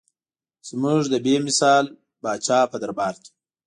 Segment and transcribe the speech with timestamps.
[0.69, 1.85] زموږ د بې مثال
[2.21, 3.31] پاچا په دربار کې.